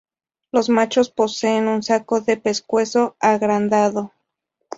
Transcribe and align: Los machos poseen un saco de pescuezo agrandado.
Los 0.51 0.67
machos 0.67 1.11
poseen 1.11 1.67
un 1.67 1.83
saco 1.83 2.21
de 2.21 2.35
pescuezo 2.35 3.15
agrandado. 3.19 4.11